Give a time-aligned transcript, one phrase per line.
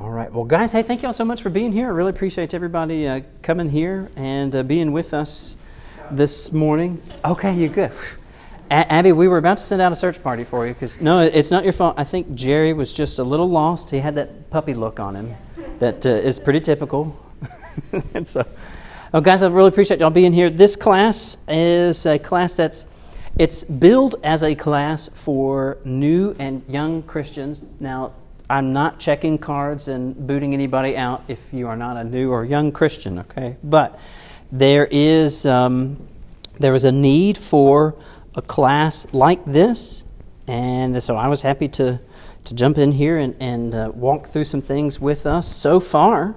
[0.00, 0.32] All right.
[0.32, 1.86] Well, guys, hey, thank y'all so much for being here.
[1.86, 5.56] I really appreciate everybody uh, coming here and uh, being with us
[6.12, 7.02] this morning.
[7.24, 7.90] Okay, you're good.
[8.70, 11.22] A- Abby, we were about to send out a search party for you because no,
[11.22, 11.96] it's not your fault.
[11.98, 13.90] I think Jerry was just a little lost.
[13.90, 15.34] He had that puppy look on him
[15.80, 17.18] that uh, is pretty typical.
[18.14, 18.46] and so,
[19.12, 20.48] oh, guys, I really appreciate y'all being here.
[20.48, 22.86] This class is a class that's
[23.36, 27.64] it's billed as a class for new and young Christians.
[27.80, 28.10] Now,
[28.50, 32.46] I'm not checking cards and booting anybody out if you are not a new or
[32.46, 33.58] young Christian, okay?
[33.62, 34.00] But
[34.50, 36.08] there is um,
[36.58, 37.94] there is a need for
[38.34, 40.04] a class like this,
[40.46, 42.00] and so I was happy to
[42.44, 45.46] to jump in here and, and uh, walk through some things with us.
[45.54, 46.34] So far,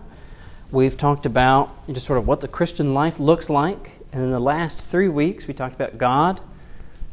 [0.69, 4.39] we've talked about just sort of what the Christian life looks like, and in the
[4.39, 6.41] last three weeks, we talked about God,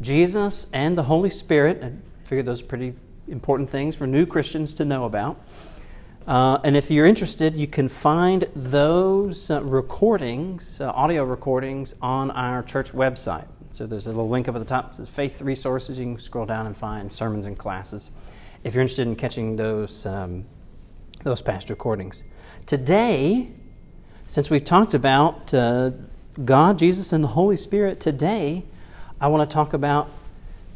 [0.00, 1.84] Jesus, and the Holy Spirit.
[1.84, 1.92] I
[2.24, 2.94] figured those are pretty
[3.28, 5.40] important things for new Christians to know about.
[6.26, 12.30] Uh, and if you're interested, you can find those uh, recordings, uh, audio recordings, on
[12.32, 13.46] our church website.
[13.72, 15.98] So there's a little link up at the top that says Faith Resources.
[15.98, 18.10] You can scroll down and find sermons and classes
[18.64, 20.44] if you're interested in catching those, um,
[21.22, 22.24] those past recordings.
[22.66, 23.50] Today,
[24.26, 25.92] since we've talked about uh,
[26.44, 28.64] God, Jesus, and the Holy Spirit, today
[29.20, 30.10] I want to talk about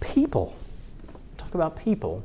[0.00, 0.56] people.
[1.36, 2.24] Talk about people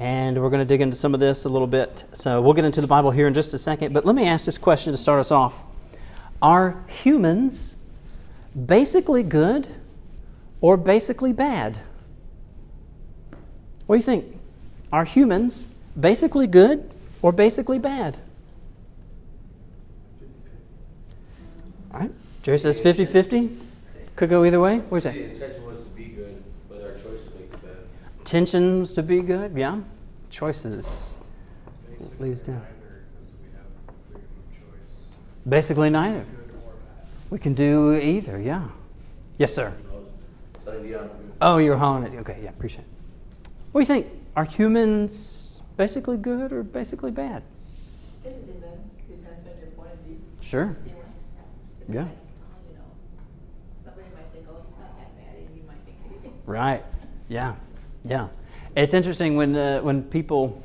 [0.00, 2.04] and we're going to dig into some of this a little bit.
[2.14, 3.92] So we'll get into the Bible here in just a second.
[3.92, 5.62] But let me ask this question to start us off
[6.40, 7.76] Are humans
[8.66, 9.68] basically good
[10.62, 11.78] or basically bad?
[13.86, 14.38] What do you think?
[14.90, 15.66] Are humans
[15.98, 18.16] basically good or basically bad?
[21.92, 22.10] All right.
[22.42, 23.56] Jerry says 50 50.
[24.16, 24.78] Could go either way.
[24.78, 25.22] What do you say?
[25.28, 27.76] The intention was to be good, but our choices make it bad.
[28.32, 29.80] Intentions to be good, yeah.
[30.30, 31.14] Choices
[32.20, 32.64] leads down.
[35.48, 36.24] Basically, neither.
[37.30, 38.68] We can do either, yeah.
[39.38, 39.74] Yes, sir.
[41.42, 42.20] Oh, you're hauling it.
[42.20, 43.50] Okay, yeah, appreciate it.
[43.72, 44.06] What do you think?
[44.36, 47.42] Are humans basically good or basically bad?
[48.24, 48.90] It depends.
[49.08, 50.20] Depends on your point of view.
[50.40, 50.70] Sure.
[50.70, 52.02] It's Yeah.
[52.02, 52.10] like,
[52.68, 52.84] you know,
[53.74, 56.46] somebody might think, oh, he's not that bad, and you might think he is.
[56.46, 56.84] Right.
[57.28, 57.56] Yeah.
[58.04, 58.28] Yeah.
[58.76, 60.62] It's interesting when uh, when people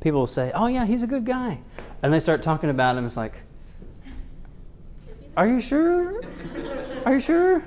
[0.00, 1.58] people say, "Oh yeah, he's a good guy,"
[2.02, 3.04] and they start talking about him.
[3.04, 3.34] It's like,
[5.36, 6.22] "Are you sure?
[7.04, 7.62] Are you sure?"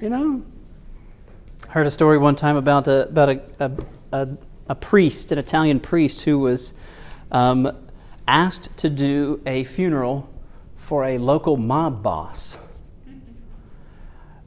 [0.00, 0.42] You know.
[1.68, 3.72] I heard a story one time about a about a a,
[4.12, 4.28] a,
[4.68, 6.74] a priest, an Italian priest, who was
[7.32, 7.76] um,
[8.28, 10.28] asked to do a funeral
[10.76, 12.56] for a local mob boss.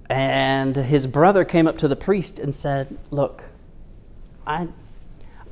[0.09, 3.43] And his brother came up to the priest and said, Look,
[4.45, 4.67] I,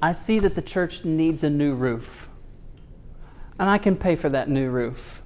[0.01, 2.29] I see that the church needs a new roof,
[3.59, 5.23] and I can pay for that new roof.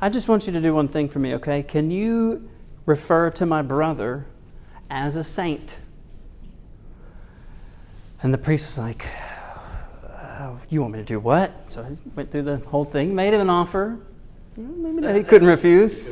[0.00, 1.62] I just want you to do one thing for me, okay?
[1.62, 2.48] Can you
[2.86, 4.26] refer to my brother
[4.90, 5.76] as a saint?
[8.22, 9.06] And the priest was like,
[10.08, 11.52] "Uh, You want me to do what?
[11.70, 13.98] So he went through the whole thing, made him an offer.
[15.14, 16.08] He couldn't refuse.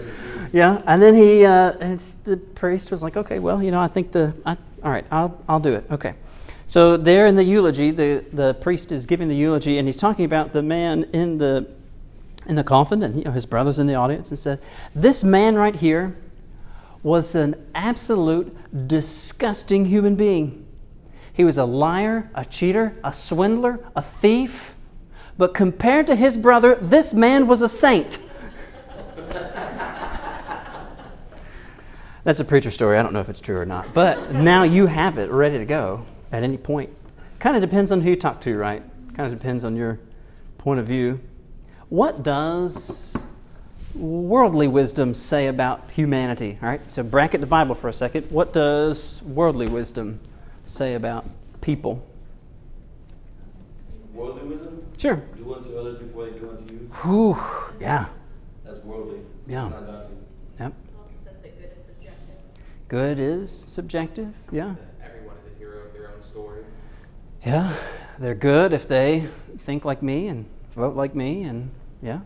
[0.52, 1.70] Yeah, and then he, uh,
[2.24, 5.42] the priest was like, okay, well, you know, I think the, I, all right, I'll,
[5.48, 5.84] I'll do it.
[5.90, 6.14] Okay.
[6.66, 10.26] So there in the eulogy, the, the priest is giving the eulogy, and he's talking
[10.26, 11.68] about the man in the,
[12.46, 14.60] in the coffin, and you know, his brothers in the audience, and said,
[14.94, 16.16] this man right here
[17.02, 18.54] was an absolute
[18.88, 20.66] disgusting human being.
[21.32, 24.74] He was a liar, a cheater, a swindler, a thief.
[25.38, 28.18] But compared to his brother, this man was a saint.
[32.24, 32.98] That's a preacher story.
[32.98, 33.92] I don't know if it's true or not.
[33.94, 36.90] But now you have it ready to go at any point.
[37.38, 38.82] Kind of depends on who you talk to, right?
[39.14, 39.98] Kind of depends on your
[40.58, 41.20] point of view.
[41.88, 43.14] What does
[43.94, 46.58] worldly wisdom say about humanity?
[46.62, 48.30] All right, so bracket the Bible for a second.
[48.30, 50.20] What does worldly wisdom
[50.64, 51.26] say about
[51.60, 52.06] people?
[54.14, 54.86] Worldly wisdom?
[54.96, 55.16] Sure.
[55.36, 56.90] Do unto others before they do unto you.
[57.02, 57.36] Whew,
[57.80, 58.06] yeah.
[58.64, 59.18] That's worldly.
[59.46, 59.66] Yeah.
[59.66, 60.16] It's not godly.
[60.60, 60.72] Yep.
[61.24, 62.36] That the good is subjective.
[62.92, 64.34] Good is subjective.
[64.50, 64.74] Yeah.
[65.02, 66.62] Everyone is a hero of their own story.
[67.42, 67.74] Yeah.
[68.18, 69.26] They're good if they
[69.60, 70.44] think like me and
[70.76, 71.70] vote like me and,
[72.02, 72.20] yeah,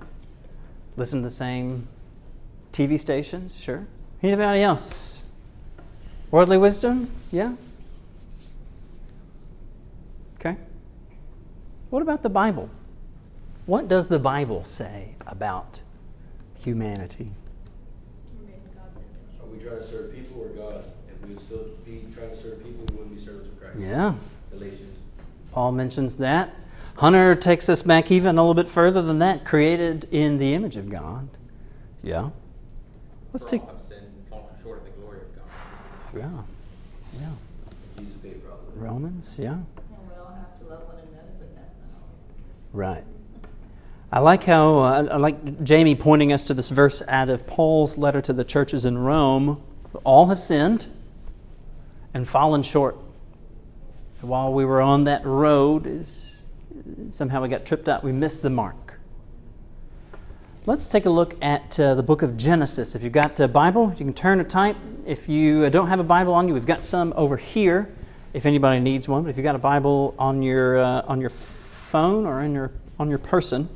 [0.96, 1.86] listen to the same
[2.72, 3.56] TV stations.
[3.56, 3.86] Sure.
[4.24, 5.22] Anybody else?
[6.32, 7.10] Worldly wisdom?
[7.30, 7.54] Yeah.
[10.40, 10.56] Okay.
[11.90, 12.69] What about the Bible?
[13.66, 15.78] What does the Bible say about
[16.56, 17.30] humanity?
[18.36, 19.40] We're made in God's image.
[19.40, 20.84] Are we trying to serve people or God?
[21.08, 23.78] If we would still be trying to serve people, we wouldn't be servants of Christ.
[23.78, 24.14] Yeah.
[24.52, 24.98] Galatians.
[25.52, 26.54] Paul mentions that.
[26.96, 30.76] Hunter takes us back even a little bit further than that, created in the image
[30.76, 31.28] of God.
[32.02, 32.30] Yeah.
[33.32, 33.62] Let's For take.
[33.62, 35.44] all have sinned and fallen short of the glory of God.
[36.16, 37.20] Yeah.
[37.20, 37.28] Yeah.
[37.98, 38.80] Jesus paid for all of it.
[38.80, 39.34] Romans.
[39.36, 39.52] Yeah.
[39.52, 39.66] And
[40.08, 42.72] we all have to love one another, but that's not always the case.
[42.72, 43.04] Right.
[44.12, 47.99] I like how uh, I like Jamie pointing us to this verse out of Paul's
[47.99, 49.62] letter to the churches in Rome.
[50.05, 50.87] All have sinned
[52.14, 52.97] and fallen short.
[54.20, 56.06] While we were on that road,
[57.11, 58.05] somehow we got tripped up.
[58.05, 58.99] We missed the mark.
[60.67, 62.94] Let's take a look at uh, the book of Genesis.
[62.94, 64.76] If you've got a Bible, you can turn or type.
[65.05, 67.93] If you don't have a Bible on you, we've got some over here.
[68.32, 71.31] If anybody needs one, but if you've got a Bible on your uh, on your
[71.31, 73.69] phone or in your on your person,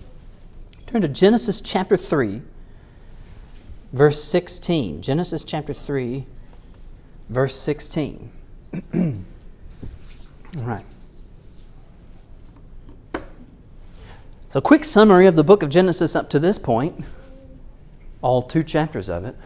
[0.90, 2.42] turn to Genesis chapter three,
[3.92, 5.00] verse sixteen.
[5.00, 6.26] Genesis chapter three,
[7.28, 8.32] verse sixteen.
[8.94, 9.14] All
[10.64, 10.84] right.
[14.48, 17.04] So, quick summary of the book of Genesis up to this point,
[18.20, 19.36] all two chapters of it.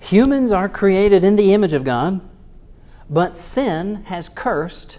[0.00, 2.20] Humans are created in the image of God,
[3.08, 4.98] but sin has cursed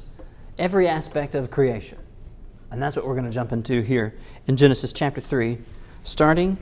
[0.57, 1.98] every aspect of creation.
[2.71, 4.13] And that's what we're going to jump into here
[4.47, 5.57] in Genesis chapter 3,
[6.03, 6.57] starting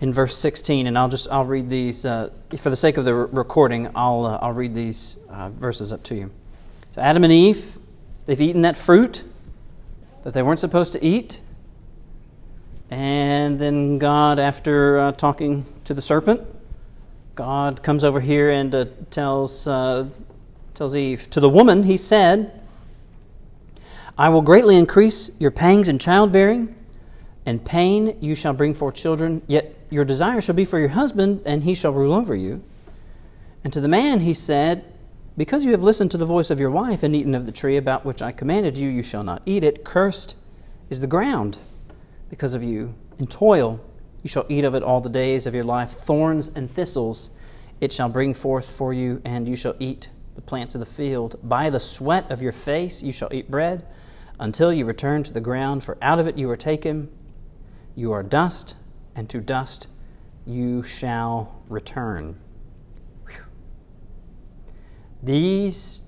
[0.00, 0.86] in verse 16.
[0.86, 3.90] And I'll just I'll read these uh, for the sake of the re- recording.
[3.94, 6.30] I'll uh, I'll read these uh, verses up to you.
[6.90, 7.78] So Adam and Eve,
[8.26, 9.22] they've eaten that fruit
[10.24, 11.40] that they weren't supposed to eat.
[12.90, 16.40] And then God, after uh, talking to the serpent,
[17.34, 20.08] God comes over here and uh, tells, uh,
[20.74, 22.57] tells Eve, To the woman, he said,
[24.18, 26.74] I will greatly increase your pangs in childbearing,
[27.46, 31.42] and pain you shall bring forth children, yet your desire shall be for your husband,
[31.46, 32.60] and he shall rule over you.
[33.62, 34.84] And to the man he said,
[35.36, 37.76] Because you have listened to the voice of your wife and eaten of the tree
[37.76, 39.84] about which I commanded you, you shall not eat it.
[39.84, 40.34] Cursed
[40.90, 41.56] is the ground
[42.28, 42.92] because of you.
[43.20, 43.80] In toil
[44.24, 45.90] you shall eat of it all the days of your life.
[45.90, 47.30] Thorns and thistles
[47.80, 51.38] it shall bring forth for you, and you shall eat the plants of the field.
[51.44, 53.86] By the sweat of your face you shall eat bread
[54.40, 57.08] until you return to the ground, for out of it you were taken.
[57.94, 58.76] You are dust,
[59.16, 59.88] and to dust
[60.46, 62.38] you shall return.
[65.22, 66.02] These,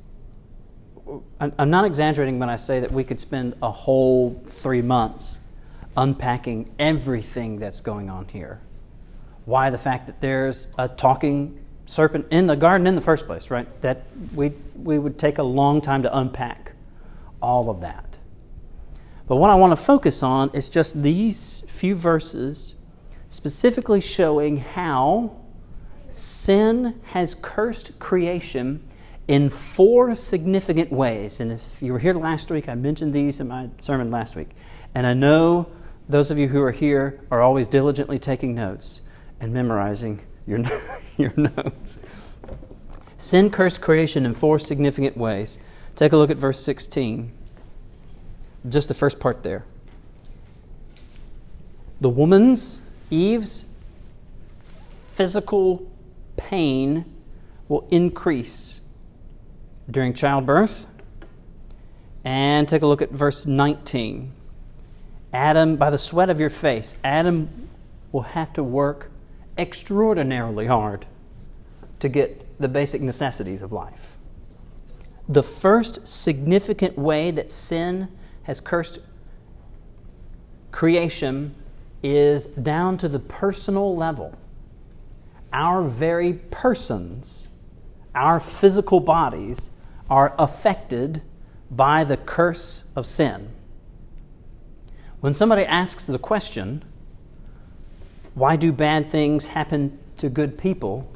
[1.40, 5.40] I'm not exaggerating when I say that we could spend a whole three months
[5.96, 8.60] unpacking everything that's going on here.
[9.44, 13.50] Why the fact that there's a talking serpent in the garden in the first place,
[13.50, 13.66] right?
[13.82, 16.72] That we, we would take a long time to unpack
[17.42, 18.09] all of that.
[19.30, 22.74] But what I want to focus on is just these few verses,
[23.28, 25.36] specifically showing how
[26.08, 28.82] sin has cursed creation
[29.28, 31.38] in four significant ways.
[31.38, 34.48] And if you were here last week, I mentioned these in my sermon last week.
[34.96, 35.70] And I know
[36.08, 39.02] those of you who are here are always diligently taking notes
[39.38, 40.58] and memorizing your,
[41.18, 42.00] your notes.
[43.18, 45.60] Sin cursed creation in four significant ways.
[45.94, 47.30] Take a look at verse 16.
[48.68, 49.64] Just the first part there.
[52.00, 52.80] The woman's,
[53.10, 53.66] Eve's,
[55.12, 55.90] physical
[56.36, 57.04] pain
[57.68, 58.80] will increase
[59.90, 60.86] during childbirth.
[62.24, 64.32] And take a look at verse 19.
[65.32, 67.68] Adam, by the sweat of your face, Adam
[68.12, 69.10] will have to work
[69.56, 71.06] extraordinarily hard
[72.00, 74.18] to get the basic necessities of life.
[75.28, 78.08] The first significant way that sin
[78.50, 78.98] has cursed
[80.72, 81.54] creation
[82.02, 84.36] is down to the personal level.
[85.52, 87.46] Our very persons,
[88.12, 89.70] our physical bodies,
[90.08, 91.22] are affected
[91.70, 93.48] by the curse of sin.
[95.20, 96.82] When somebody asks the question,
[98.34, 101.08] why do bad things happen to good people?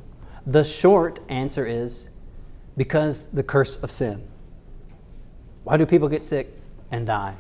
[0.47, 2.11] The short answer is
[2.76, 4.23] because the curse of sin.
[5.64, 6.61] Why do people get sick
[6.94, 7.34] and die?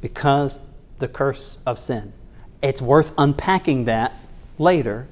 [0.00, 0.62] Because
[0.98, 2.14] the curse of sin.
[2.62, 4.14] It's worth unpacking that
[4.58, 5.06] later,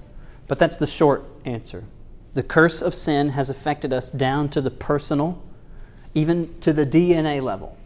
[0.49, 1.85] but that's the short answer.
[2.33, 5.42] The curse of sin has affected us down to the personal,
[6.14, 7.76] even to the DNA level.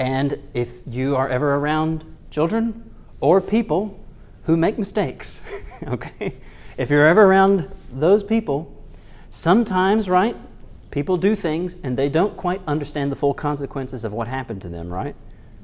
[0.00, 2.90] And if you are ever around children
[3.20, 3.98] or people
[4.44, 5.40] who make mistakes,
[5.86, 6.34] okay?
[6.76, 8.74] If you're ever around those people,
[9.30, 10.36] sometimes, right,
[10.90, 14.68] people do things and they don't quite understand the full consequences of what happened to
[14.68, 15.14] them, right?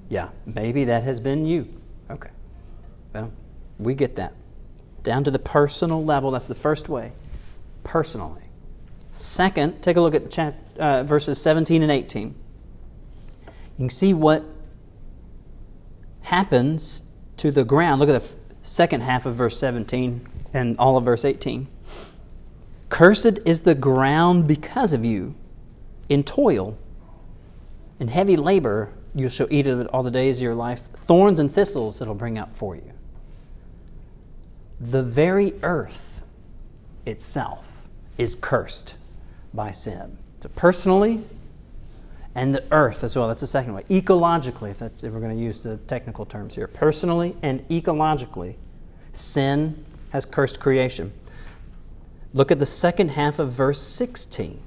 [0.09, 1.69] Yeah, maybe that has been you.
[2.11, 2.31] Okay.
[3.15, 3.33] Well,
[3.79, 4.35] we get that.
[5.03, 7.13] Down to the personal level, that's the first way.
[7.85, 8.43] Personally.
[9.13, 12.29] Second, take a look at chat, uh, verses 17 and 18.
[12.29, 12.35] you
[13.77, 14.45] can see what
[16.23, 17.05] happens
[17.37, 18.01] to the ground.
[18.01, 21.69] Look at the second half of verse 17 and all of verse 18.
[22.95, 25.35] Cursed is the ground because of you.
[26.11, 26.79] In toil,
[27.99, 30.81] in heavy labor, you shall eat of it all the days of your life.
[30.99, 32.93] Thorns and thistles it'll bring up for you.
[34.79, 36.23] The very earth
[37.05, 37.67] itself
[38.17, 38.95] is cursed
[39.55, 40.17] by sin.
[40.41, 41.21] So personally,
[42.37, 43.27] and the earth as well.
[43.27, 43.83] That's the second way.
[43.91, 46.69] Ecologically, if, that's, if we're going to use the technical terms here.
[46.69, 48.55] Personally and ecologically,
[49.15, 51.13] sin has cursed creation.
[52.35, 54.61] Look at the second half of verse 16.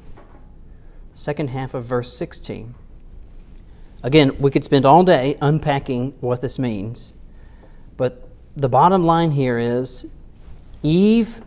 [1.12, 2.74] Second half of verse 16.
[4.03, 7.13] Again, we could spend all day unpacking what this means,
[7.97, 10.05] but the bottom line here is
[10.81, 11.41] Eve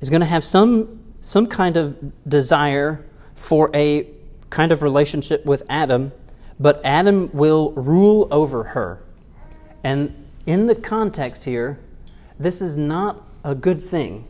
[0.00, 1.96] is going to have some, some kind of
[2.28, 4.08] desire for a
[4.50, 6.10] kind of relationship with Adam,
[6.58, 9.00] but Adam will rule over her.
[9.84, 11.78] And in the context here,
[12.40, 14.26] this is not a good thing.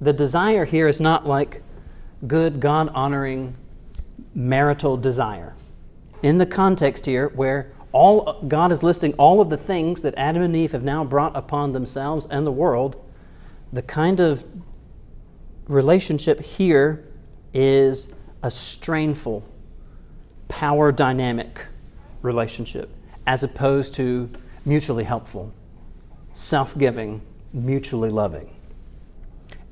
[0.00, 1.62] The desire here is not like
[2.26, 3.54] good, God honoring
[4.34, 5.54] marital desire.
[6.22, 10.42] In the context here, where all God is listing all of the things that Adam
[10.42, 12.96] and Eve have now brought upon themselves and the world,
[13.72, 14.44] the kind of
[15.66, 17.04] relationship here
[17.52, 18.08] is
[18.42, 19.46] a strainful,
[20.48, 21.66] power dynamic
[22.22, 22.90] relationship
[23.26, 24.30] as opposed to
[24.64, 25.52] mutually helpful,
[26.32, 27.20] self giving,
[27.52, 28.50] mutually loving.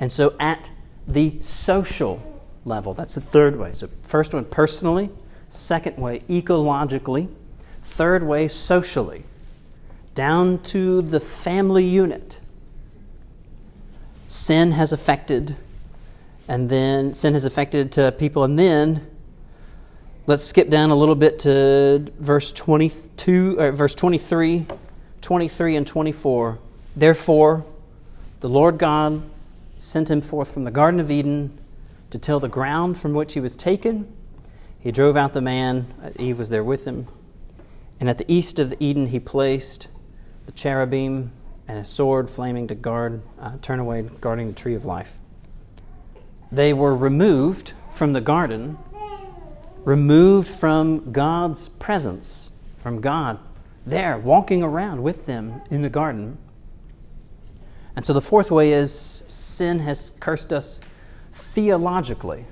[0.00, 0.70] And so at
[1.06, 2.22] the social
[2.64, 3.72] level, that's the third way.
[3.72, 5.10] So, first one, personally,
[5.50, 7.28] second way, ecologically,
[7.80, 9.24] third way, socially,
[10.14, 12.38] down to the family unit.
[14.26, 15.56] Sin has affected,
[16.46, 19.06] and then sin has affected to people, and then
[20.28, 24.66] Let's skip down a little bit to verse 22, or verse 23,
[25.22, 26.58] 23 and 24.
[26.94, 27.64] Therefore,
[28.40, 29.22] the Lord God
[29.78, 31.58] sent him forth from the Garden of Eden
[32.10, 34.12] to till the ground from which he was taken.
[34.78, 35.86] He drove out the man,
[36.18, 37.06] Eve was there with him.
[38.00, 39.88] And at the east of the Eden he placed
[40.46, 41.32] the cherubim
[41.66, 45.16] and a sword flaming to guard, uh, turn away, guarding the tree of life.
[46.52, 48.78] They were removed from the garden
[49.88, 53.38] removed from God's presence, from God
[53.86, 56.36] there, walking around with them in the garden.
[57.98, 60.80] And so the fourth way is sin has cursed us
[61.32, 62.44] theologically.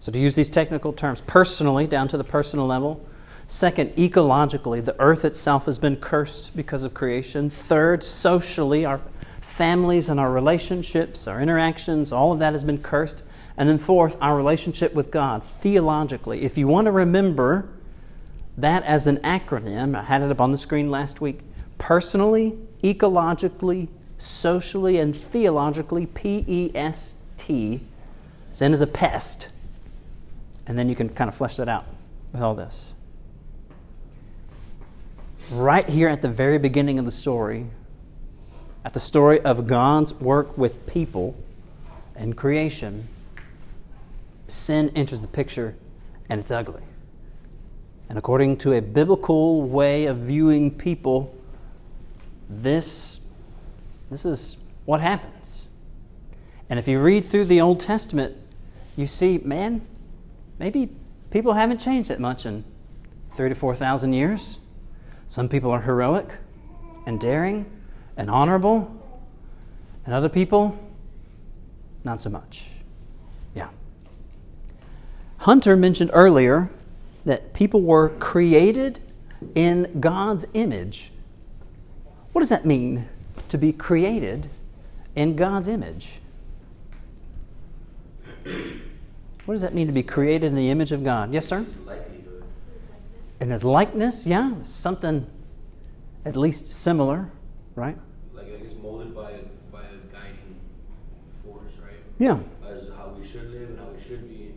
[0.00, 3.00] So, to use these technical terms, personally, down to the personal level.
[3.46, 7.48] Second, ecologically, the earth itself has been cursed because of creation.
[7.48, 9.00] Third, socially, our
[9.40, 13.22] families and our relationships, our interactions, all of that has been cursed.
[13.56, 16.42] And then, fourth, our relationship with God, theologically.
[16.42, 17.68] If you want to remember
[18.56, 21.38] that as an acronym, I had it up on the screen last week
[21.78, 23.86] personally, ecologically,
[24.18, 27.80] socially, and theologically, P E S T.
[28.50, 29.48] Sin is a pest.
[30.66, 31.86] And then you can kind of flesh that out
[32.32, 32.92] with all this.
[35.50, 37.66] Right here at the very beginning of the story,
[38.84, 41.34] at the story of God's work with people
[42.16, 43.08] and creation,
[44.48, 45.74] sin enters the picture
[46.28, 46.82] and it's ugly.
[48.10, 51.34] And according to a biblical way of viewing people,
[52.50, 53.17] this,
[54.10, 55.66] this is what happens.
[56.70, 58.36] And if you read through the Old Testament,
[58.96, 59.80] you see, man,
[60.58, 60.90] maybe
[61.30, 62.64] people haven't changed that much in
[63.32, 64.58] 34,000 years.
[65.26, 66.28] Some people are heroic
[67.06, 67.66] and daring
[68.16, 68.94] and honorable,
[70.04, 70.76] and other people,
[72.02, 72.70] not so much.
[73.54, 73.68] Yeah.
[75.36, 76.68] Hunter mentioned earlier
[77.24, 78.98] that people were created
[79.54, 81.12] in God's image.
[82.32, 83.08] What does that mean
[83.50, 84.48] to be created
[85.16, 86.20] in God's image?
[89.44, 91.32] What does that mean to be created in the image of God?
[91.32, 91.64] Yes, sir?
[93.40, 95.26] In his likeness, yeah, something
[96.24, 97.30] at least similar,
[97.76, 97.96] right?
[98.34, 99.38] Like I guess molded by a,
[99.70, 100.56] by a guiding
[101.44, 101.94] force, right?
[102.18, 102.40] Yeah.
[102.68, 104.54] As how we should live and how we should be.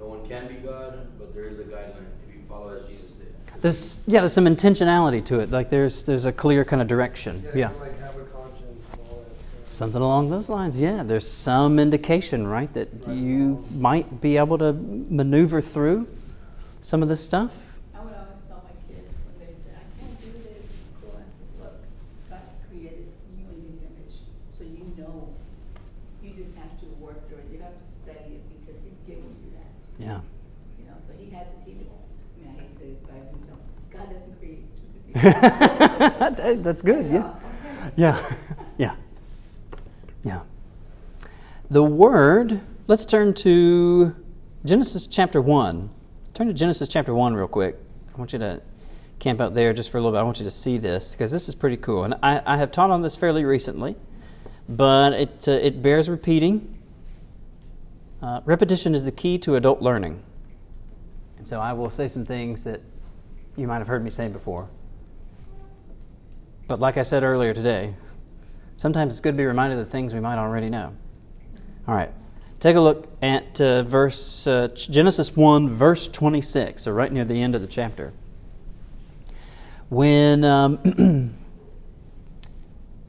[0.00, 3.12] No one can be God, but there is a guideline if you follow as Jesus
[3.12, 3.32] did.
[3.62, 5.50] There's yeah, there's some intentionality to it.
[5.52, 7.40] Like there's there's a clear kind of direction.
[7.44, 7.70] Yeah, Yeah.
[7.72, 9.63] you like have a conscience and all that stuff.
[9.74, 11.02] Something along those lines, yeah.
[11.02, 16.06] There's some indication, right, that you might be able to maneuver through
[16.80, 17.56] some of this stuff.
[17.92, 21.18] I would always tell my kids when they say, I can't do this, it's cool,
[21.18, 21.74] I said, look,
[22.30, 22.38] God
[22.70, 24.22] created you in his image,
[24.56, 25.34] so you know.
[26.22, 29.26] You just have to work through it, you have to study it because he's giving
[29.42, 29.74] you that.
[29.98, 30.20] Yeah.
[30.78, 31.82] You know, so he has it, he, I
[32.38, 33.58] mean, I hate to say this, but I do tell
[33.90, 35.02] God doesn't create stupid
[36.38, 36.62] people.
[36.62, 37.34] That's good, yeah.
[37.96, 38.22] Yeah, yeah,
[38.54, 38.63] yeah.
[41.70, 44.14] The word, let's turn to
[44.66, 45.88] Genesis chapter 1.
[46.34, 47.78] Turn to Genesis chapter 1 real quick.
[48.14, 48.60] I want you to
[49.18, 50.20] camp out there just for a little bit.
[50.20, 52.04] I want you to see this because this is pretty cool.
[52.04, 53.96] And I, I have taught on this fairly recently,
[54.68, 56.78] but it, uh, it bears repeating.
[58.20, 60.22] Uh, repetition is the key to adult learning.
[61.38, 62.82] And so I will say some things that
[63.56, 64.68] you might have heard me say before.
[66.68, 67.94] But like I said earlier today,
[68.76, 70.94] sometimes it's good to be reminded of things we might already know.
[71.86, 72.10] All right,
[72.60, 76.82] take a look at uh, verse uh, Genesis one, verse twenty-six.
[76.82, 78.14] So right near the end of the chapter,
[79.90, 80.78] when um,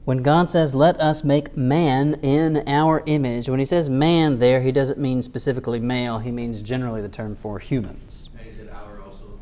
[0.04, 4.60] when God says, "Let us make man in our image," when He says "man" there,
[4.60, 6.18] He doesn't mean specifically male.
[6.18, 8.28] He means generally the term for humans.
[8.38, 9.40] And he said our also.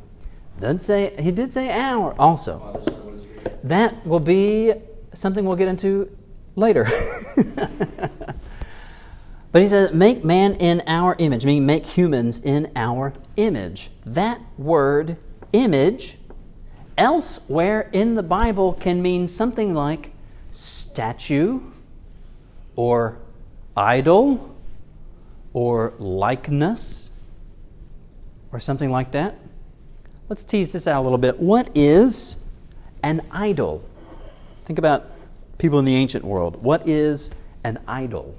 [0.60, 2.62] Doesn't say He did say "our" also.
[2.62, 3.58] Oh, that's not what it's here.
[3.64, 4.74] That will be
[5.12, 6.16] something we'll get into
[6.54, 6.86] later.
[9.54, 13.88] but he says, make man in our image, meaning make humans in our image.
[14.04, 15.16] That word,
[15.52, 16.18] image,
[16.98, 20.10] elsewhere in the Bible can mean something like
[20.50, 21.60] statue
[22.74, 23.18] or
[23.76, 24.56] idol
[25.52, 27.12] or likeness
[28.50, 29.36] or something like that.
[30.28, 31.38] Let's tease this out a little bit.
[31.38, 32.38] What is
[33.04, 33.88] an idol?
[34.64, 35.12] Think about
[35.58, 36.60] people in the ancient world.
[36.60, 37.30] What is
[37.62, 38.34] an idol?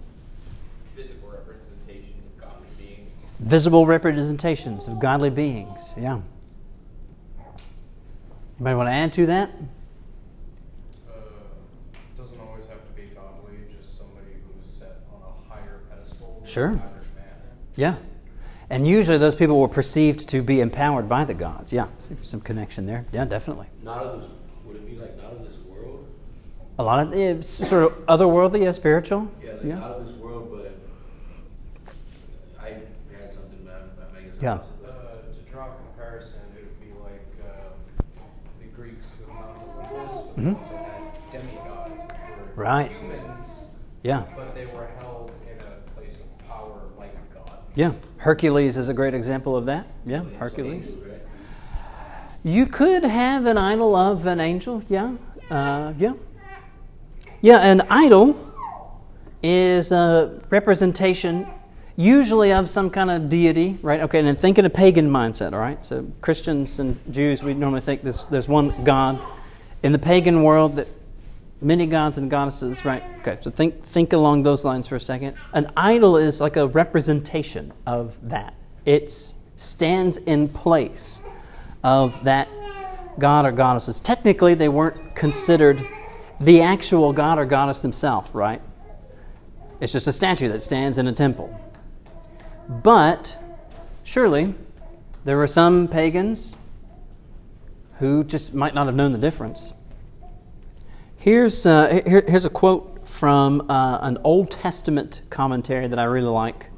[0.96, 3.25] Physical representations of godly beings.
[3.40, 5.94] Visible representations of godly beings.
[5.98, 6.22] Yeah.
[8.58, 9.50] Anybody want to add to that?
[11.08, 11.12] Uh,
[12.18, 16.42] doesn't always have to be godly, just somebody who's set on a higher pedestal.
[16.46, 16.72] Sure.
[16.72, 16.82] the.
[17.76, 17.96] Yeah.
[18.70, 21.74] And usually those people were perceived to be empowered by the gods.
[21.74, 21.88] Yeah.
[22.22, 23.06] Some connection there.
[23.12, 23.68] Yeah, definitely.
[23.84, 24.30] Not of this.
[24.66, 26.08] Would it be like not of this world?
[26.80, 29.30] A lot of eh, sort of otherworldly, yeah, spiritual.
[29.44, 29.76] Yeah, like Yeah.
[29.76, 30.78] not of this world, but
[32.60, 34.52] I had something about about Megan's Yeah.
[34.54, 34.58] Uh,
[35.34, 38.04] to draw a comparison, it would be like uh,
[38.60, 39.58] the Greeks with Mount
[39.90, 40.56] Olympus, but Mhm.
[40.58, 42.14] also had demigods,
[42.56, 42.92] Right.
[42.92, 43.66] humans,
[44.04, 44.22] Yeah.
[44.36, 47.58] but they were held in a place of power like a god.
[47.74, 47.94] Yeah.
[48.18, 49.88] Hercules is a great example of that.
[50.06, 50.92] Yeah, Hercules.
[50.92, 51.22] right?
[52.44, 55.16] You could have an idol of an angel, yeah,
[55.50, 56.14] uh, yeah,
[57.42, 57.62] yeah.
[57.62, 58.36] An idol
[59.42, 61.48] is a representation,
[61.96, 64.02] usually of some kind of deity, right?
[64.02, 65.84] Okay, and then think in a pagan mindset, all right.
[65.84, 69.20] So Christians and Jews, we normally think there's there's one God.
[69.84, 70.88] In the pagan world, that
[71.62, 73.04] many gods and goddesses, right?
[73.20, 75.36] Okay, so think think along those lines for a second.
[75.54, 78.54] An idol is like a representation of that.
[78.86, 79.10] It
[79.56, 81.24] stands in place
[81.84, 82.50] of that
[83.20, 84.00] god or goddesses.
[84.00, 85.80] Technically, they weren't considered
[86.40, 88.62] the actual god or goddess themselves, right?
[89.80, 91.60] It's just a statue that stands in a temple.
[92.68, 93.38] But
[94.04, 94.54] surely
[95.24, 96.58] there were some pagans
[98.00, 99.74] who just might not have known the difference.
[101.18, 106.28] Here's, uh, here, here's a quote from uh, an Old Testament commentary that I really
[106.28, 106.70] like.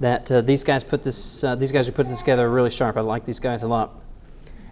[0.00, 2.70] That uh, these guys put this, uh, these guys who put this together are really
[2.70, 2.96] sharp.
[2.96, 4.00] I like these guys a lot.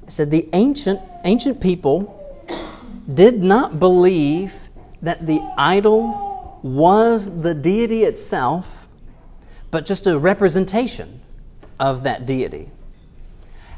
[0.06, 2.18] It said the ancient ancient people
[3.14, 4.52] did not believe
[5.00, 8.81] that the idol was the deity itself,
[9.72, 11.20] but just a representation
[11.80, 12.70] of that deity.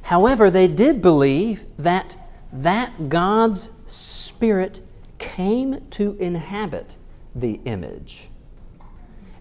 [0.02, 2.14] However, they did believe that
[2.52, 4.82] that God's spirit
[5.18, 6.96] came to inhabit
[7.34, 8.28] the image.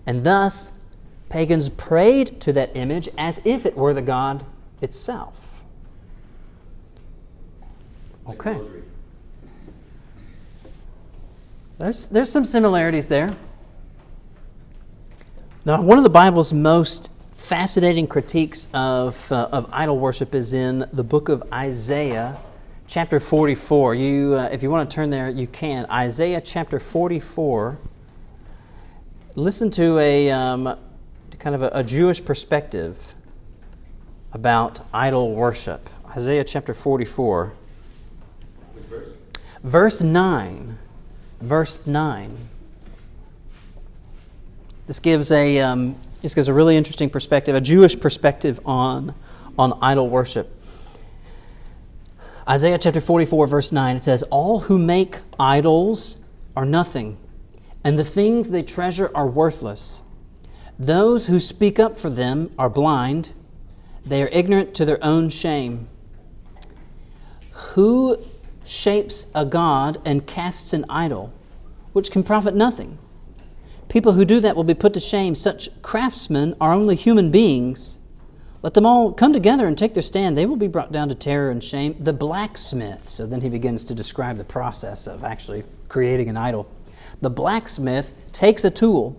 [0.05, 0.71] And thus,
[1.29, 4.45] pagans prayed to that image as if it were the God
[4.81, 5.63] itself.
[8.29, 8.59] Okay.
[11.77, 13.35] There's, there's some similarities there.
[15.65, 20.85] Now, one of the Bible's most fascinating critiques of, uh, of idol worship is in
[20.91, 22.37] the book of Isaiah,
[22.85, 23.95] chapter 44.
[23.95, 25.85] You, uh, if you want to turn there, you can.
[25.85, 27.77] Isaiah chapter 44.
[29.35, 30.77] Listen to a um,
[31.39, 33.15] kind of a, a Jewish perspective
[34.33, 35.89] about idol worship.
[36.09, 37.53] Isaiah chapter 44,
[38.89, 39.07] verse?
[39.63, 40.77] verse 9
[41.43, 42.49] verse 9.
[44.87, 49.15] This gives a um, this gives a really interesting perspective, a Jewish perspective on
[49.57, 50.59] on idol worship.
[52.47, 56.17] Isaiah chapter 44 verse 9 it says all who make idols
[56.57, 57.17] are nothing
[57.83, 60.01] and the things they treasure are worthless.
[60.79, 63.33] Those who speak up for them are blind.
[64.05, 65.87] They are ignorant to their own shame.
[67.51, 68.17] Who
[68.65, 71.31] shapes a god and casts an idol,
[71.93, 72.97] which can profit nothing?
[73.93, 75.35] People who do that will be put to shame.
[75.35, 77.99] Such craftsmen are only human beings.
[78.63, 80.35] Let them all come together and take their stand.
[80.35, 81.95] They will be brought down to terror and shame.
[81.99, 83.07] The blacksmith.
[83.07, 86.67] So then he begins to describe the process of actually creating an idol.
[87.21, 89.15] The blacksmith takes a tool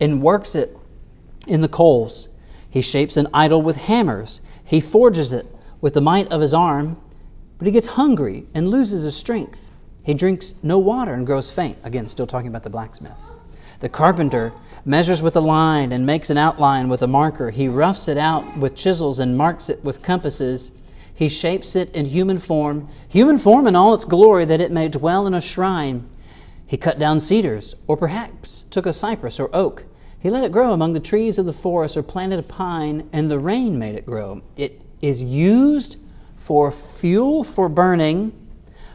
[0.00, 0.74] and works it
[1.46, 2.30] in the coals.
[2.70, 4.40] He shapes an idol with hammers.
[4.64, 5.44] He forges it
[5.82, 6.98] with the might of his arm,
[7.58, 9.70] but he gets hungry and loses his strength.
[10.02, 11.76] He drinks no water and grows faint.
[11.84, 13.20] Again, still talking about the blacksmith.
[13.84, 14.54] The carpenter
[14.86, 17.50] measures with a line and makes an outline with a marker.
[17.50, 20.70] He roughs it out with chisels and marks it with compasses.
[21.14, 24.88] He shapes it in human form, human form in all its glory, that it may
[24.88, 26.08] dwell in a shrine.
[26.66, 29.84] He cut down cedars, or perhaps took a cypress or oak.
[30.18, 33.30] He let it grow among the trees of the forest, or planted a pine, and
[33.30, 34.40] the rain made it grow.
[34.56, 35.98] It is used
[36.38, 38.32] for fuel for burning.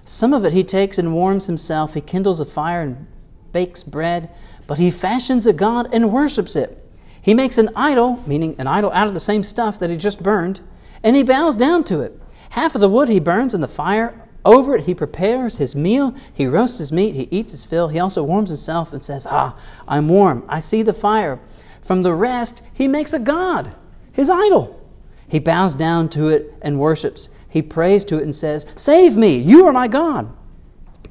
[0.05, 1.93] Some of it he takes and warms himself.
[1.93, 3.05] He kindles a fire and
[3.51, 4.29] bakes bread,
[4.69, 6.77] but he fashions a god and worships it.
[7.23, 10.21] He makes an idol, meaning an idol out of the same stuff that he just
[10.21, 10.59] burned,
[11.01, 12.15] and he bows down to it.
[12.51, 14.13] Half of the wood he burns in the fire,
[14.45, 16.13] over it, he prepares his meal.
[16.35, 17.15] He roasts his meat.
[17.15, 17.87] He eats his fill.
[17.87, 20.45] He also warms himself and says, Ah, I'm warm.
[20.47, 21.39] I see the fire.
[21.81, 23.73] From the rest, he makes a god,
[24.11, 24.79] his idol.
[25.27, 27.29] He bows down to it and worships.
[27.49, 29.35] He prays to it and says, Save me.
[29.39, 30.31] You are my God.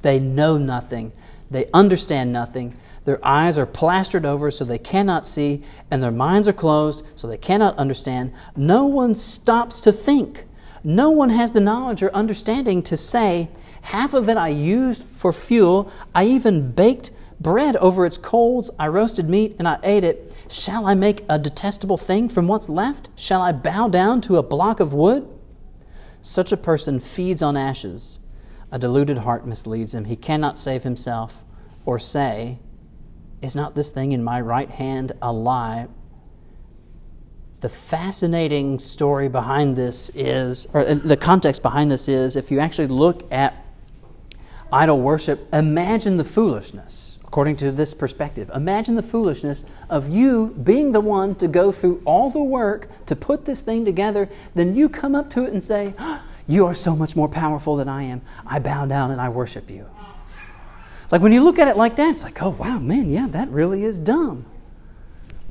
[0.03, 1.11] They know nothing.
[1.51, 2.77] They understand nothing.
[3.09, 7.27] Their eyes are plastered over so they cannot see, and their minds are closed so
[7.27, 8.35] they cannot understand.
[8.55, 10.45] No one stops to think.
[10.85, 13.49] No one has the knowledge or understanding to say,
[13.81, 15.91] half of it I used for fuel.
[16.15, 18.71] I even baked bread over its coals.
[18.79, 20.31] I roasted meat and I ate it.
[20.51, 23.09] Shall I make a detestable thing from what's left?
[23.17, 25.27] Shall I bow down to a block of wood?
[26.21, 28.21] Such a person feeds on ashes.
[28.71, 30.05] A deluded heart misleads him.
[30.05, 31.43] He cannot save himself
[31.87, 32.59] or say,
[33.41, 35.89] Is not this thing in my right hand a lie?
[37.61, 42.61] the fascinating story behind this is, or uh, the context behind this is, if you
[42.61, 43.65] actually look at
[44.73, 48.49] idol worship, imagine the foolishness, according to this perspective.
[48.55, 53.17] Imagine the foolishness of you being the one to go through all the work to
[53.17, 56.75] put this thing together, then you come up to it and say, ah, You are
[56.75, 58.23] so much more powerful than I am.
[58.47, 59.85] I bow down and I worship you.
[61.11, 63.49] Like when you look at it like that, it's like, oh, wow, man, yeah, that
[63.49, 64.45] really is dumb.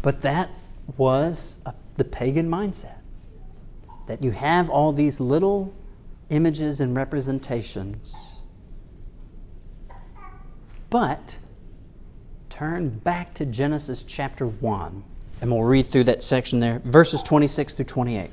[0.02, 0.52] But that
[0.98, 2.96] was a the pagan mindset
[4.06, 5.74] that you have all these little
[6.30, 8.34] images and representations.
[10.89, 11.38] But
[12.50, 15.04] turn back to Genesis chapter 1,
[15.41, 18.30] and we'll read through that section there, verses 26 through 28.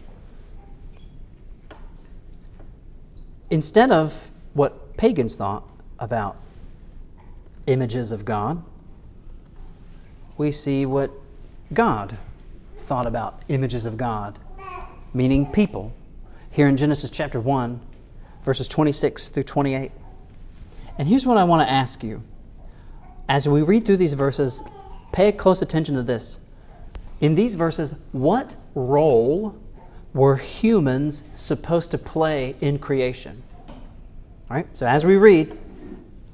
[3.50, 5.64] Instead of what pagans thought
[5.98, 6.36] about
[7.66, 8.62] images of God,
[10.36, 11.10] we see what
[11.72, 12.16] God
[12.78, 14.38] thought about images of God,
[15.12, 15.92] meaning people,
[16.50, 17.80] here in Genesis chapter 1,
[18.44, 19.90] verses 26 through 28.
[20.98, 22.22] And here's what I want to ask you.
[23.28, 24.62] As we read through these verses,
[25.12, 26.38] pay close attention to this.
[27.20, 29.58] In these verses, what role
[30.12, 33.42] were humans supposed to play in creation?
[33.68, 35.58] All right, so as we read,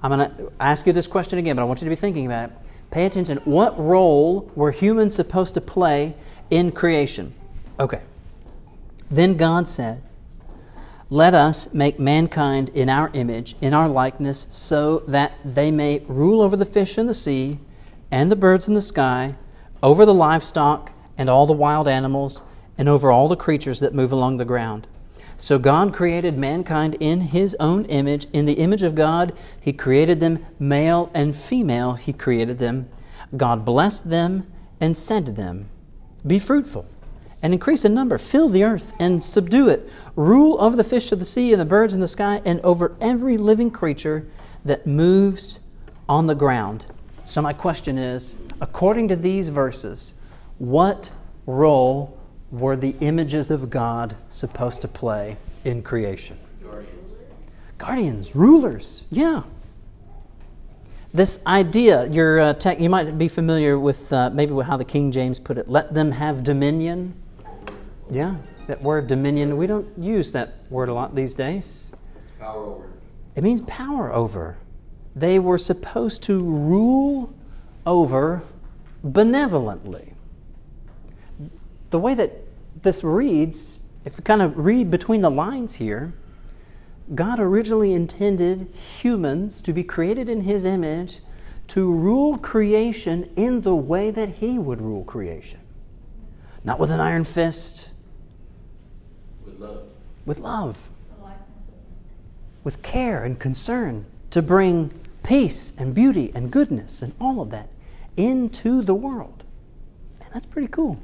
[0.03, 2.27] I'm going to ask you this question again, but I want you to be thinking
[2.27, 2.57] about it.
[2.91, 3.39] Pay attention.
[3.39, 6.15] What role were humans supposed to play
[6.51, 7.33] in creation.
[7.79, 8.03] Okay.
[9.11, 10.03] Then God said,
[11.09, 16.43] Let us make mankind in our image, in our likeness, so that they may rule
[16.43, 17.59] over the fish in the sea,
[18.11, 19.35] and the birds in the sky,
[19.83, 22.43] over the livestock, and all the wild animals,
[22.77, 24.87] and over all the creatures that move along the ground.
[25.41, 28.27] So God created mankind in his own image.
[28.35, 32.91] In the image of God, he created them, male and female, he created them.
[33.35, 34.47] God blessed them
[34.81, 35.71] and said to them,
[36.27, 36.85] be fruitful
[37.41, 38.19] and increase in number.
[38.19, 39.89] Fill the earth and subdue it.
[40.15, 42.95] Rule over the fish of the sea and the birds in the sky and over
[43.01, 44.29] every living creature
[44.67, 45.61] that moves
[46.07, 46.85] on the ground.
[47.25, 50.13] So, my question is according to these verses,
[50.59, 51.11] what
[51.47, 52.20] role
[52.51, 56.39] were the images of God supposed to play in creation?
[56.63, 57.15] Guardians.
[57.79, 59.43] Guardians, rulers, yeah
[61.13, 64.85] this idea, your uh, tech, you might be familiar with uh, maybe with how the
[64.85, 65.69] King James put it.
[65.69, 67.15] Let them have dominion.
[68.11, 68.37] Yeah,
[68.67, 69.57] that word dominion.
[69.57, 71.91] We don't use that word a lot these days.
[72.39, 72.91] Power over.
[73.35, 74.59] It means power over.
[75.17, 77.33] They were supposed to rule
[77.87, 78.43] over
[79.03, 80.13] benevolently.
[81.91, 82.40] The way that
[82.83, 86.13] this reads, if we kind of read between the lines here,
[87.15, 88.69] God originally intended
[89.01, 91.21] humans to be created in His image
[91.69, 95.61] to rule creation in the way that He would rule creation.
[96.65, 97.91] Not with an iron fist,
[99.45, 99.83] With love.
[100.27, 100.79] with love,
[101.17, 107.13] The likeness of with care and concern to bring peace and beauty and goodness and
[107.21, 107.69] all of that
[108.17, 109.45] into the world.
[110.21, 110.99] Man, that's pretty cool.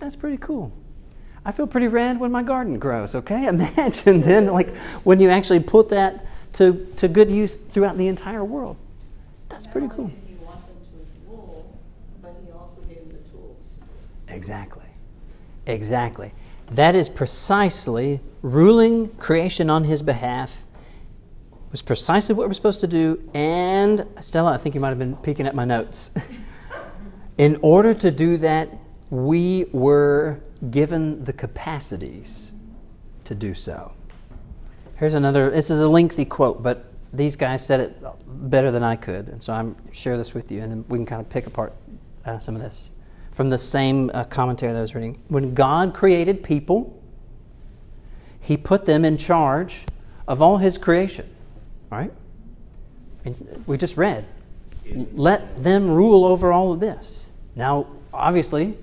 [0.00, 0.72] That's pretty cool.
[1.44, 3.46] I feel pretty rad when my garden grows, okay?
[3.48, 8.44] Imagine then, like, when you actually put that to, to good use throughout the entire
[8.44, 8.76] world.
[9.48, 10.06] That's pretty cool.
[10.06, 11.78] only did he want them to rule,
[12.22, 14.36] but he also gave them the tools to do it.
[14.36, 14.84] Exactly.
[15.66, 16.32] Exactly.
[16.72, 20.62] That is precisely ruling creation on his behalf.
[21.72, 23.22] Was precisely what we're supposed to do.
[23.32, 26.10] And Stella, I think you might have been peeking at my notes.
[27.38, 28.68] In order to do that,
[29.10, 32.52] we were given the capacities
[33.24, 33.92] to do so.
[34.96, 38.02] Here's another, this is a lengthy quote, but these guys said it
[38.50, 39.28] better than I could.
[39.28, 41.72] And so I'm share this with you, and then we can kind of pick apart
[42.24, 42.90] uh, some of this
[43.32, 45.20] from the same uh, commentary that I was reading.
[45.28, 47.02] When God created people,
[48.40, 49.86] He put them in charge
[50.28, 51.28] of all His creation.
[51.90, 52.12] Right?
[53.24, 54.24] And we just read.
[55.14, 57.26] Let them rule over all of this.
[57.56, 58.76] Now, obviously,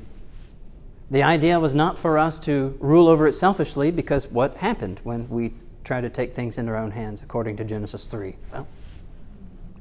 [1.10, 5.28] the idea was not for us to rule over it selfishly because what happened when
[5.30, 8.36] we try to take things into our own hands according to Genesis 3?
[8.52, 8.68] Well,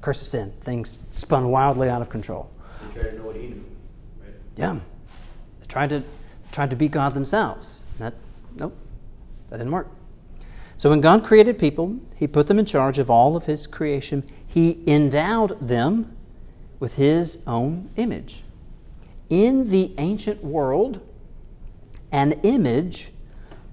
[0.01, 0.53] curse of sin.
[0.61, 2.49] Things spun wildly out of control.
[2.89, 3.65] He tried to know what he knew.
[4.23, 4.35] Right?
[4.57, 4.79] Yeah.
[5.61, 6.03] They tried to
[6.53, 7.87] tried to be God themselves.
[7.99, 8.15] That
[8.55, 8.77] nope.
[9.51, 9.89] That didn't work.
[10.77, 14.23] So when God created people, he put them in charge of all of his creation.
[14.47, 16.17] He endowed them
[16.79, 18.43] with his own image.
[19.29, 21.01] In the ancient world,
[22.17, 23.13] an image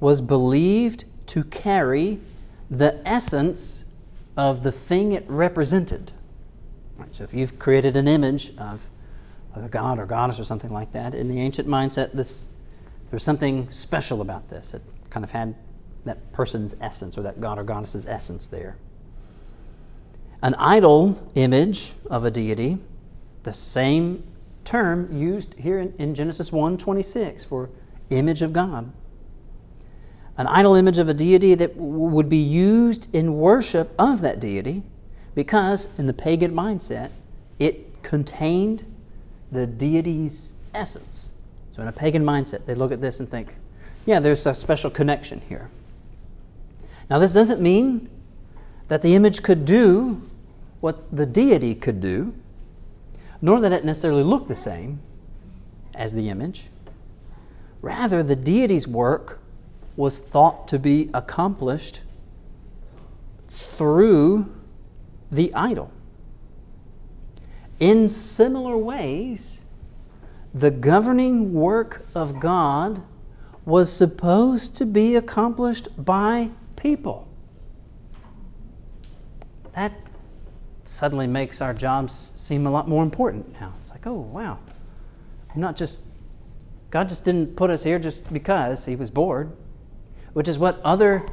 [0.01, 2.19] was believed to carry
[2.69, 3.85] the essence
[4.35, 6.11] of the thing it represented.
[6.97, 8.85] Right, so if you've created an image of
[9.55, 12.47] a god or goddess or something like that, in the ancient mindset, this
[13.09, 14.73] there's something special about this.
[14.73, 15.55] It kind of had
[16.03, 18.75] that person's essence or that god or goddess's essence there.
[20.41, 22.77] An idol image of a deity,
[23.43, 24.21] the same
[24.65, 27.69] term used here in, in Genesis 1:26 for
[28.09, 28.91] image of God.
[30.37, 34.83] An idol image of a deity that would be used in worship of that deity
[35.35, 37.11] because in the pagan mindset
[37.59, 38.83] it contained
[39.51, 41.29] the deity's essence.
[41.71, 43.55] So in a pagan mindset, they look at this and think,
[44.05, 45.69] yeah, there's a special connection here.
[47.09, 48.09] Now, this doesn't mean
[48.87, 50.21] that the image could do
[50.81, 52.33] what the deity could do,
[53.41, 54.99] nor that it necessarily looked the same
[55.95, 56.69] as the image.
[57.83, 59.41] Rather, the deity's work
[59.97, 62.01] was thought to be accomplished
[63.49, 64.49] through
[65.31, 65.91] the idol.
[67.81, 69.65] In similar ways,
[70.53, 73.03] the governing work of God
[73.65, 77.27] was supposed to be accomplished by people.
[79.73, 79.91] That
[80.85, 83.73] suddenly makes our jobs seem a lot more important now.
[83.77, 84.57] It's like, oh, wow.
[85.53, 85.99] I'm not just,
[86.93, 89.51] God just didn't put us here just because He was bored,
[90.33, 91.25] which is what other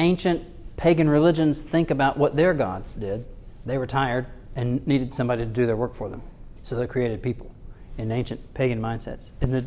[0.00, 0.44] ancient
[0.76, 3.24] pagan religions think about what their gods did.
[3.64, 4.26] They were tired
[4.56, 6.20] and needed somebody to do their work for them.
[6.62, 7.54] So they created people
[7.98, 9.30] in ancient pagan mindsets.
[9.40, 9.64] In the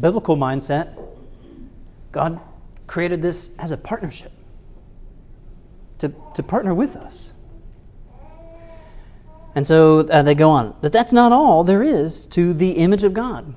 [0.00, 0.98] biblical mindset,
[2.10, 2.40] God
[2.88, 4.32] created this as a partnership
[5.98, 7.30] to, to partner with us.
[9.54, 10.74] And so uh, they go on.
[10.80, 13.54] But that's not all there is to the image of God.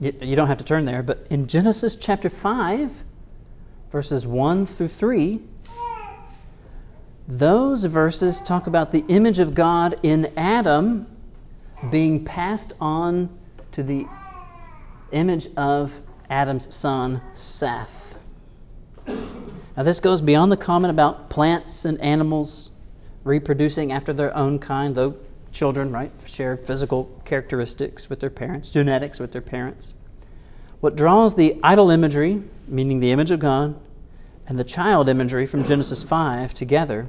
[0.00, 3.04] You, you don't have to turn there, but in Genesis chapter 5,
[3.90, 5.40] verses 1 through 3,
[7.28, 11.06] those verses talk about the image of God in Adam
[11.90, 13.28] being passed on
[13.72, 14.06] to the
[15.12, 18.18] image of Adam's son, Seth.
[19.06, 22.70] Now, this goes beyond the comment about plants and animals
[23.26, 25.14] reproducing after their own kind, though
[25.52, 29.94] children, right, share physical characteristics with their parents, genetics with their parents.
[30.80, 33.74] What draws the idol imagery, meaning the image of God,
[34.46, 37.08] and the child imagery from Genesis 5 together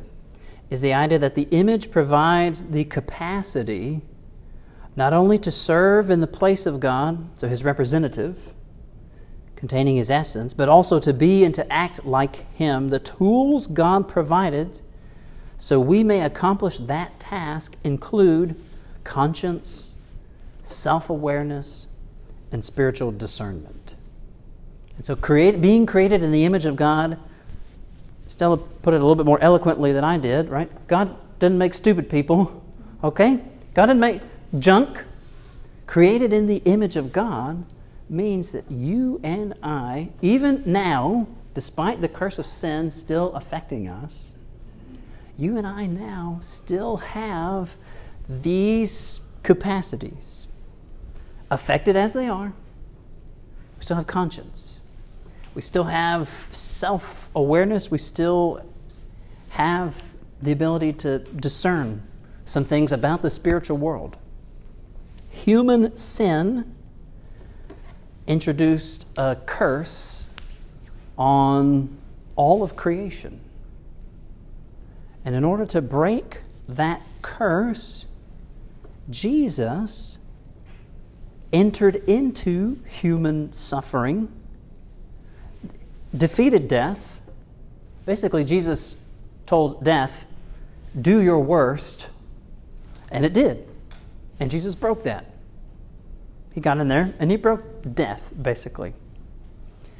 [0.69, 4.01] is the idea that the image provides the capacity
[4.95, 8.39] not only to serve in the place of God, so his representative,
[9.56, 14.08] containing his essence, but also to be and to act like him, the tools God
[14.08, 14.82] provided
[15.57, 18.55] so we may accomplish that task include
[19.03, 19.97] conscience,
[20.63, 21.87] self awareness,
[22.51, 23.95] and spiritual discernment.
[24.95, 27.19] And so, create, being created in the image of God
[28.27, 30.69] Stella put it a little bit more eloquently than I did, right?
[30.87, 32.63] God doesn't make stupid people,
[33.03, 33.39] okay?
[33.73, 34.21] God didn't make
[34.59, 35.03] junk.
[35.87, 37.63] Created in the image of God
[38.09, 44.29] means that you and I, even now, despite the curse of sin still affecting us,
[45.38, 47.76] you and I now still have
[48.28, 50.47] these capacities.
[51.50, 52.52] Affected as they are,
[53.78, 54.80] we still have conscience.
[55.56, 57.89] We still have self awareness.
[57.89, 58.60] We still
[59.50, 60.04] have
[60.41, 62.04] the ability to discern
[62.45, 64.17] some things about the spiritual world.
[65.30, 66.76] Human sin
[68.28, 70.26] introduced a curse
[71.17, 71.97] on
[72.36, 73.39] all of creation.
[75.27, 76.37] And in order to break
[76.69, 78.05] that curse,
[79.09, 80.19] Jesus
[81.51, 84.31] entered into human suffering,
[86.15, 87.21] defeated death.
[88.05, 88.95] Basically, Jesus
[89.45, 90.25] told death,
[91.01, 92.07] Do your worst,
[93.11, 93.67] and it did.
[94.39, 95.25] And Jesus broke that.
[96.53, 98.93] He got in there and he broke death, basically.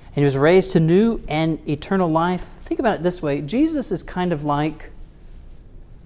[0.06, 2.46] And he was raised to new and eternal life.
[2.64, 4.90] Think about it this way Jesus is kind of like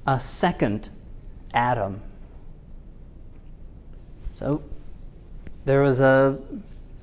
[0.08, 0.90] a second
[1.54, 2.02] Adam.
[4.32, 4.64] So
[5.66, 6.40] there was a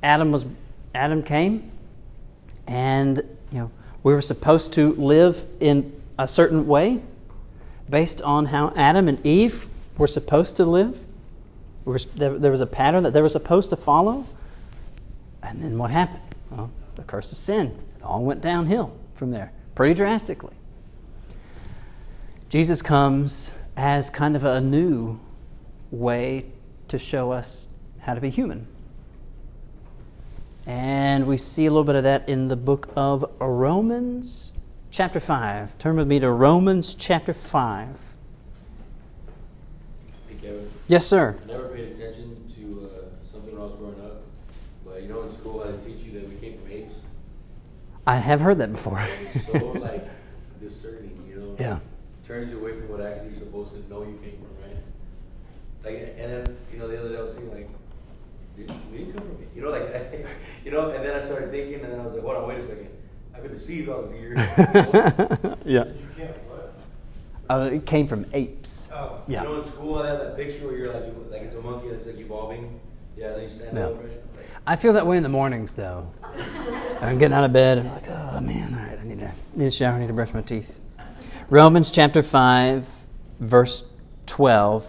[0.03, 0.47] Adam was
[0.95, 1.71] Adam came
[2.67, 3.19] and
[3.53, 3.71] you know
[4.03, 7.01] we were supposed to live in a certain way
[7.89, 10.99] based on how Adam and Eve were supposed to live.
[11.85, 14.27] There was a pattern that they were supposed to follow.
[15.43, 16.23] And then what happened?
[16.51, 17.79] Well, the curse of sin.
[17.97, 20.55] It all went downhill from there, pretty drastically.
[22.49, 25.21] Jesus comes as kind of a new
[25.91, 26.47] way
[26.89, 27.67] to show us
[28.01, 28.67] how to be human.
[30.65, 34.55] And we see a little bit of that in the book of Romans,
[34.91, 35.77] chapter 5.
[35.77, 37.89] Turn with me to Romans, chapter 5.
[40.29, 40.71] Hey, Kevin.
[40.87, 41.37] Yes, sir.
[41.43, 44.23] I never paid attention to uh, something when I was growing up,
[44.87, 46.95] but you know in school I teach you that we came from apes.
[48.07, 49.07] I have heard that before.
[49.53, 50.09] So like
[50.63, 51.57] discerning, you know.
[51.61, 51.79] Yeah.
[52.29, 54.77] Turns you away from what actually you're supposed to know you came from, right?
[55.83, 57.69] Like, and then you know the other day I was thinking like,
[58.55, 60.27] "Dude, we didn't come from it, you know, like,
[60.65, 60.91] you know.
[60.91, 62.91] And then I started thinking, and then I was like, hold on, wait a second.
[63.35, 64.37] I've been deceived all these years.
[65.65, 65.85] yeah.
[65.87, 66.75] You can't what?
[67.49, 68.91] Uh, it came from apes.
[68.93, 69.23] Oh.
[69.27, 69.45] Yeah.
[69.45, 71.89] You know, in school I have that picture where you're like, like it's a monkey
[71.89, 72.79] that's like evolving.
[73.17, 73.87] Yeah, then you stand Yeah.
[73.87, 74.23] over it.
[74.37, 76.07] Like, I feel that way in the mornings, though.
[77.01, 77.79] I'm getting out of bed.
[77.79, 79.95] I'm like, oh man, all right, I need to need a shower.
[79.95, 80.79] I need to brush my teeth.
[81.51, 82.87] Romans chapter five,
[83.41, 83.83] verse
[84.27, 84.87] twelve,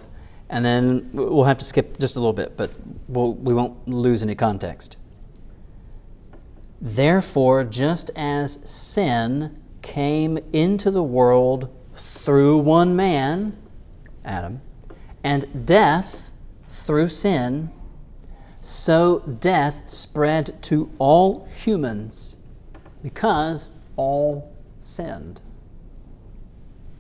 [0.49, 2.69] and then we'll have to skip just a little bit, but
[3.07, 4.97] we'll, we won't lose any context.
[6.81, 13.57] Therefore, just as sin came into the world through one man,
[14.25, 14.59] Adam,
[15.23, 16.31] and death
[16.67, 17.71] through sin,
[18.59, 22.35] so death spread to all humans
[23.01, 25.39] because all sinned.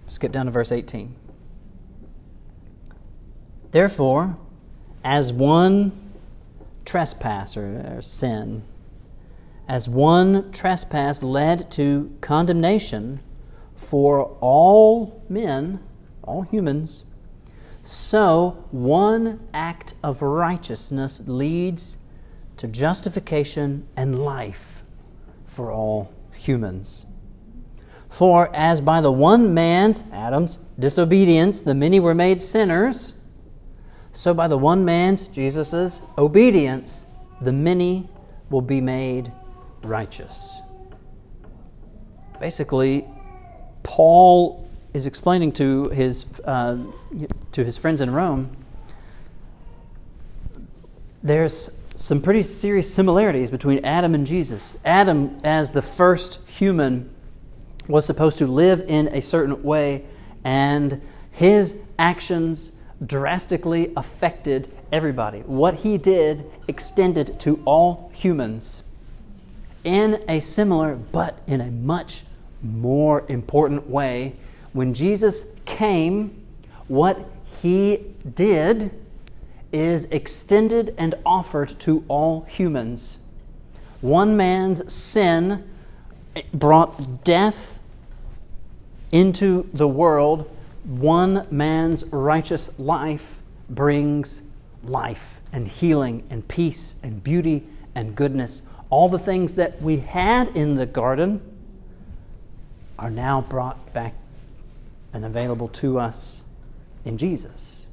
[0.09, 1.15] Skip down to verse 18.
[3.71, 4.35] Therefore,
[5.03, 5.91] as one
[6.83, 8.63] trespass or, or sin,
[9.67, 13.19] as one trespass led to condemnation
[13.75, 15.79] for all men,
[16.23, 17.03] all humans,
[17.83, 21.97] so one act of righteousness leads
[22.57, 24.83] to justification and life
[25.45, 27.05] for all humans.
[28.19, 33.13] For as by the one man's, Adam's, disobedience, the many were made sinners,
[34.11, 37.05] so by the one man's, Jesus' obedience,
[37.39, 38.09] the many
[38.49, 39.31] will be made
[39.83, 40.59] righteous.
[42.41, 43.05] Basically,
[43.83, 46.77] Paul is explaining to his uh,
[47.53, 48.53] to his friends in Rome.
[51.23, 54.75] There's some pretty serious similarities between Adam and Jesus.
[54.83, 57.09] Adam, as the first human,
[57.89, 60.05] was supposed to live in a certain way,
[60.45, 62.73] and his actions
[63.05, 65.39] drastically affected everybody.
[65.39, 68.83] What he did extended to all humans
[69.83, 72.23] in a similar but in a much
[72.61, 74.35] more important way.
[74.73, 76.45] When Jesus came,
[76.87, 77.17] what
[77.61, 78.91] he did
[79.71, 83.17] is extended and offered to all humans.
[84.01, 85.67] One man's sin
[86.53, 87.78] brought death
[89.11, 90.55] into the world.
[90.85, 94.41] One man's righteous life brings
[94.83, 97.63] life and healing and peace and beauty
[97.95, 98.61] and goodness.
[98.89, 101.41] All the things that we had in the garden
[102.97, 104.13] are now brought back
[105.13, 106.43] and available to us
[107.05, 107.85] in Jesus.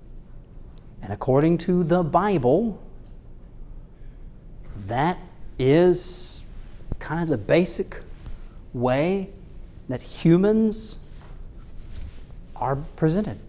[1.03, 2.83] And according to the Bible,
[4.87, 5.19] that
[5.59, 6.45] is
[6.99, 8.01] kind of the basic
[8.75, 9.31] way
[9.89, 10.99] that humans
[12.61, 13.41] are presented.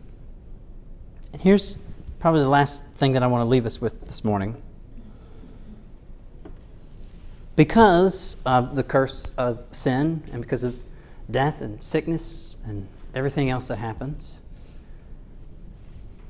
[1.33, 1.77] And here's
[2.19, 4.61] probably the last thing that I want to leave us with this morning.
[7.55, 10.75] Because of the curse of sin and because of
[11.29, 14.37] death and sickness and everything else that happens,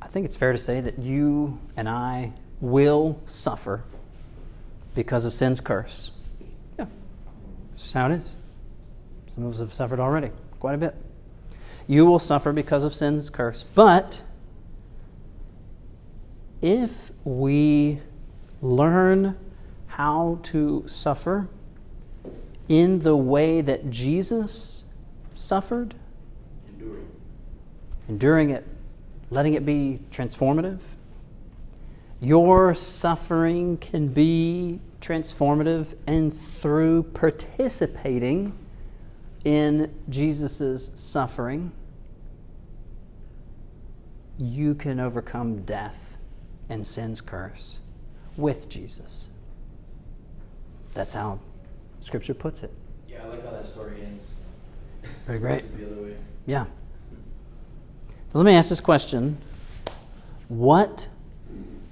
[0.02, 3.84] I think it's fair to say that you and I will suffer
[4.96, 6.12] because of sin's curse.
[6.80, 6.86] Yeah,
[7.72, 8.36] that's how it is.
[9.28, 10.96] Some of us have suffered already, quite a bit.
[11.88, 13.64] You will suffer because of sin's curse.
[13.74, 14.22] But
[16.62, 18.00] if we
[18.62, 19.38] learn
[19.88, 21.48] how to suffer
[22.68, 24.84] in the way that Jesus
[25.36, 25.94] suffered,
[26.68, 27.08] Enduring.
[28.10, 28.68] enduring it,
[29.30, 30.80] letting it be transformative.
[32.20, 38.58] Your suffering can be transformative, and through participating
[39.46, 41.72] in Jesus' suffering,
[44.38, 46.18] you can overcome death
[46.70, 47.80] and sin's curse
[48.36, 49.30] with Jesus.
[50.94, 51.40] That's how
[52.02, 52.72] Scripture puts it.
[53.08, 54.24] Yeah, I like how that story ends.
[55.04, 55.78] It's Pretty great.
[55.78, 56.16] The other way.
[56.46, 56.66] Yeah.
[58.32, 59.38] So let me ask this question
[60.48, 61.08] What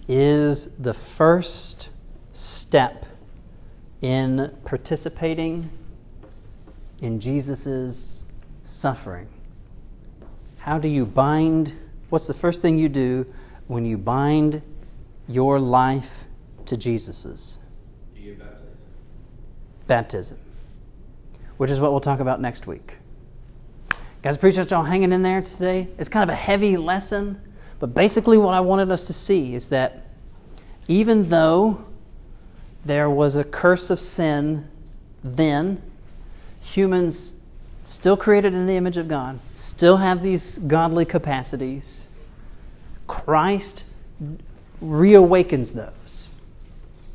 [0.07, 1.89] is the first
[2.31, 3.05] step
[4.01, 5.69] in participating
[7.01, 8.23] in Jesus'
[8.63, 9.27] suffering?
[10.57, 11.75] How do you bind?
[12.09, 13.25] What's the first thing you do
[13.67, 14.61] when you bind
[15.27, 16.25] your life
[16.65, 17.59] to Jesus's?
[18.15, 18.61] Baptized.
[19.87, 20.37] Baptism,
[21.57, 22.93] which is what we'll talk about next week.
[24.21, 25.87] Guys, appreciate y'all hanging in there today.
[25.99, 27.39] It's kind of a heavy lesson,
[27.79, 30.07] but basically, what I wanted us to see is that
[30.87, 31.83] even though
[32.85, 34.67] there was a curse of sin
[35.23, 35.81] then,
[36.61, 37.33] humans
[37.86, 42.03] still created in the image of God, still have these godly capacities.
[43.07, 43.86] Christ
[44.83, 46.29] reawakens those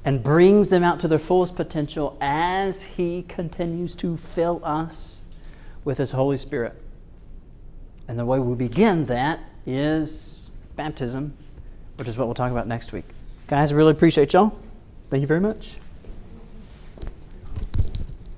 [0.04, 5.20] and brings them out to their fullest potential as He continues to fill us
[5.84, 6.80] with His Holy Spirit.
[8.08, 11.34] And the way we begin that is baptism,
[11.96, 13.04] which is what we'll talk about next week.
[13.46, 14.54] Guys, I really appreciate y'all.
[15.10, 15.78] Thank you very much.